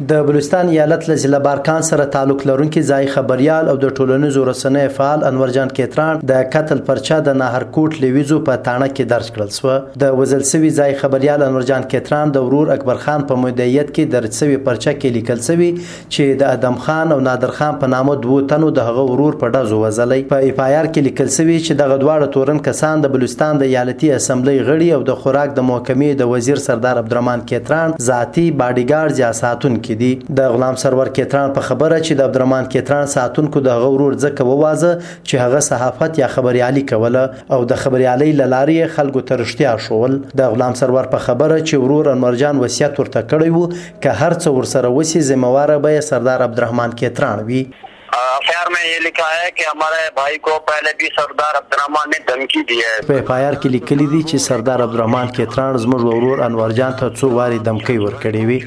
د 0.00 0.20
بلوچستان 0.26 0.68
ایالت 0.68 1.08
له 1.08 1.14
ضلع 1.20 1.38
بارکان 1.44 1.82
سره 1.86 2.04
تعلق 2.16 2.42
لرونکي 2.48 2.80
ځای 2.88 3.06
خبريال 3.14 3.68
او 3.70 3.72
د 3.84 3.88
ټولنیزو 3.96 4.42
رسنیو 4.48 4.90
فعال 4.98 5.22
انور 5.30 5.48
جان 5.56 5.68
کیتران 5.78 6.18
د 6.30 6.42
قتل 6.52 6.78
پرچا 6.90 7.16
د 7.28 7.34
نهرکوټ 7.40 7.96
لویزو 8.04 8.38
په 8.48 8.60
تانه 8.68 8.86
کې 8.90 9.10
درج 9.12 9.30
کړل 9.38 9.50
سو 9.56 9.98
د 10.02 10.12
وزل 10.20 10.44
سوي 10.50 10.70
ځای 10.76 10.94
خبريال 11.00 11.42
انور 11.46 11.66
جان 11.70 11.86
کیتران 11.94 12.32
د 12.36 12.44
ورور 12.50 12.70
اکبر 12.74 13.00
خان 13.06 13.24
په 13.32 13.42
مدیریت 13.46 13.90
کې 13.96 14.12
درج 14.12 14.38
سوي 14.42 14.56
پرچا 14.68 14.92
کې 14.98 15.14
لیکل 15.18 15.42
سوي 15.48 15.72
چې 15.82 16.38
د 16.44 16.54
ادم 16.58 16.78
خان 16.86 17.12
او 17.16 17.18
نادر 17.30 17.54
خان 17.58 17.82
په 17.82 17.90
نامه 17.96 18.16
دوه 18.28 18.46
تنو 18.54 18.70
د 18.78 18.88
هغه 18.90 19.04
ورور 19.10 19.40
په 19.42 19.54
ډزو 19.58 19.82
وزلي 19.82 20.20
په 20.34 20.52
اف 20.52 20.62
آی 20.68 20.76
آر 20.84 20.90
کې 20.92 21.06
لیکل 21.10 21.34
سوي 21.40 21.58
چې 21.66 21.80
دغه 21.82 21.98
دواړه 22.04 22.32
تورن 22.38 22.62
کسان 22.70 23.04
د 23.08 23.12
بلوچستان 23.16 23.60
د 23.64 23.70
ایالتي 23.74 24.14
اسمبلی 24.20 24.56
غړي 24.62 24.94
او 25.00 25.10
د 25.10 25.20
خوراک 25.26 25.58
د 25.60 25.68
محکمې 25.74 26.22
د 26.24 26.32
وزیر 26.36 26.64
سردار 26.68 27.04
عبدالرحمن 27.04 27.44
کیتران 27.52 27.98
ذاتی 28.12 28.48
باډیګارد 28.50 29.22
یا 29.26 29.34
ساتونکي 29.42 29.84
کې 29.88 29.94
دي 30.02 30.36
د 30.40 30.52
غلام 30.56 30.78
سرور 30.82 31.08
کتران 31.18 31.52
په 31.58 31.66
خبره 31.68 31.96
چې 31.98 32.20
د 32.20 32.28
عبدالرحمن 32.28 32.68
کتران 32.74 33.10
ساتونکو 33.14 33.62
د 33.68 33.80
غورور 33.84 34.16
ځکه 34.24 34.48
ووازه 34.50 34.92
چې 35.04 35.34
هغه 35.44 35.62
صحافت 35.70 36.20
یا 36.22 36.30
خبريالي 36.36 36.84
کوله 36.92 37.24
او 37.56 37.60
د 37.72 37.82
خبريالي 37.84 38.30
لارې 38.40 38.94
خلکو 38.98 39.24
ته 39.30 39.40
رښتیا 39.42 39.74
شول 39.88 40.18
د 40.42 40.54
غلام 40.56 40.78
سرور 40.82 41.10
په 41.16 41.26
خبره 41.28 41.58
چې 41.58 41.84
ورور 41.84 42.12
انورجان 42.14 42.62
وصیت 42.66 43.02
ورته 43.02 43.24
کړی 43.34 43.50
وو 43.56 43.68
که 44.06 44.16
هر 44.22 44.38
څه 44.40 44.56
ورسره 44.58 44.94
وسی 45.00 45.24
زمواره 45.32 45.82
به 45.88 46.06
سردار 46.12 46.48
عبدالرحمن 46.48 46.98
کتران 47.04 47.46
وی 47.52 47.62
एफ 48.58 48.68
में 48.74 48.84
ये 48.88 48.98
लिखा 49.04 49.24
है 49.30 49.48
कि 49.56 49.64
हमारे 49.68 49.98
भाई 50.18 50.36
को 50.46 50.52
पहले 50.68 50.92
भी 51.00 51.08
सरदार 51.16 51.58
عبدالرحمن 51.60 52.12
ने 52.14 52.20
धमकी 52.30 52.62
दी 52.70 52.78
है 52.86 52.94
په 53.08 53.22
اف 53.22 53.30
آر 53.36 53.56
کې 53.60 53.68
لیکلي 53.76 54.06
دي 54.12 54.20
چې 54.22 54.44
سردار 54.48 54.84
عبدالرحمن 54.86 55.32
کتران 55.38 55.78
زموږ 55.86 56.12
ورور 56.12 56.44
انور 56.46 56.76
جان 56.80 56.96
ته 57.02 57.12
څو 57.20 57.32
واري 57.40 57.58
धमकी 57.68 57.98
ورکړې 58.04 58.48
وي 58.52 58.60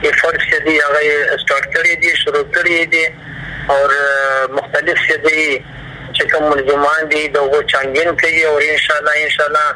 ایفورټس 0.08 0.44
چې 0.50 0.58
دی 0.66 0.74
هغه 0.86 1.02
سٹارټ 1.42 1.66
کړی 1.74 1.92
دی 2.02 2.12
شروع 2.22 2.44
کړی 2.54 2.78
دی 2.92 3.04
او 3.70 3.76
مختلف 4.58 4.98
چې 5.08 5.16
دی 5.26 5.40
چې 6.16 6.22
کوم 6.32 6.44
منظمان 6.52 7.00
دي 7.14 7.22
دا 7.36 7.40
و 7.50 7.54
چانګین 7.74 8.08
کوي 8.22 8.42
او 8.50 8.54
ان 8.68 8.78
شاء 8.86 8.98
الله 9.00 9.14
ان 9.24 9.30
شاء 9.36 9.46
الله 9.48 9.66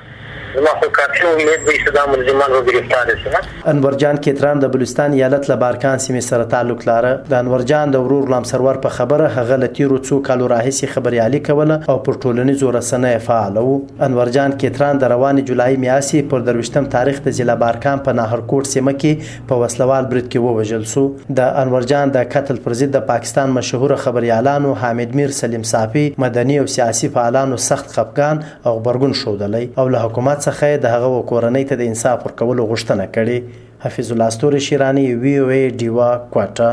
زما 0.54 0.66
خو 0.80 0.86
کافي 0.96 1.26
امید 1.32 1.60
دی 1.68 1.72
چې 1.78 1.92
دا 1.94 2.02
ملزمان 2.12 2.52
به 2.64 2.72
گرفتار 2.72 3.16
شي 3.22 3.30
انور 3.70 3.94
جان 4.02 4.16
کتران 4.26 4.58
د 4.58 4.68
بلوچستان 4.76 5.12
ایالت 5.12 5.48
له 5.50 5.56
بارکان 5.62 5.98
سیمې 6.04 6.22
سره 6.30 6.44
تعلق 6.54 6.86
لاره 6.88 7.10
د 7.32 7.34
انور 7.38 7.64
جان 7.70 7.90
د 7.96 8.04
ورور 8.06 8.28
لام 8.34 8.46
سرور 8.50 8.78
په 8.86 8.94
خبره 8.98 9.26
هغه 9.34 9.58
لتیرو 9.64 9.98
څو 9.98 10.20
کالو 10.28 10.46
راهسي 10.52 10.88
خبري 10.92 11.20
علي 11.24 11.40
کوله 11.48 11.76
او 11.94 11.96
پر 12.06 12.18
ټولنیزو 12.24 12.72
رسنۍ 12.78 13.18
فعال 13.26 13.58
وو 13.66 13.74
انور 14.08 14.30
جان 14.38 14.56
کتران 14.64 15.02
د 15.02 15.12
روان 15.14 15.42
جولای 15.50 15.76
میاسي 15.84 16.22
پر 16.32 16.46
دروشتم 16.48 16.88
تاریخ 16.96 17.20
د 17.28 17.36
ضلع 17.40 17.58
بارکان 17.64 18.04
په 18.08 18.16
نهرکوټ 18.22 18.72
سیمه 18.72 18.96
کې 19.04 19.44
په 19.52 19.60
وسلوال 19.64 20.10
برید 20.14 20.28
کې 20.28 20.46
ووژل 20.48 20.88
سو 20.94 21.04
د 21.42 21.60
انور 21.64 21.88
جان 21.92 22.14
د 22.18 22.26
قتل 22.38 22.62
پر 22.68 22.78
ضد 22.82 22.94
د 23.00 23.06
پاکستان 23.12 23.54
مشهور 23.60 23.96
خبري 24.06 24.32
اعلانو 24.40 24.72
حامد 24.86 25.14
میر 25.22 25.36
سلیم 25.42 25.68
صافي 25.74 26.06
مدني 26.26 26.58
او 26.64 26.66
سیاسي 26.78 27.12
فعالانو 27.20 27.62
سخت 27.68 27.94
خپګان 27.98 28.44
او 28.66 28.80
خبرګون 28.80 29.16
شودلې 29.22 29.78
او 29.80 29.88
له 29.98 30.06
حکومت 30.08 30.36
جماعت 30.38 30.48
څخه 30.48 30.66
د 30.84 30.86
هغه 30.94 31.08
کورنۍ 31.30 31.62
ته 31.70 31.74
د 31.76 31.82
انصاف 31.90 32.18
ورکولو 32.26 32.62
غوښتنه 32.70 33.04
کړې 33.14 33.38
حفیظ 33.84 34.08
الله 34.12 34.28
ستوري 34.36 34.60
شیرانی 34.68 35.06
وی 35.22 35.34
او 35.42 35.48
ای 35.54 35.64
ډیوا 35.80 36.10
کوټه 36.32 36.70